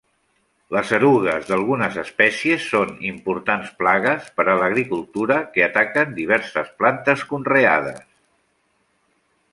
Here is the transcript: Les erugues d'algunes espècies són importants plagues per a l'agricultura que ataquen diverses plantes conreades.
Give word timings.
Les 0.75 0.93
erugues 0.97 1.43
d'algunes 1.49 1.99
espècies 2.03 2.65
són 2.71 2.95
importants 3.11 3.69
plagues 3.83 4.31
per 4.39 4.47
a 4.47 4.55
l'agricultura 4.63 5.37
que 5.53 5.67
ataquen 5.69 6.19
diverses 6.19 6.73
plantes 6.83 7.27
conreades. 7.35 8.05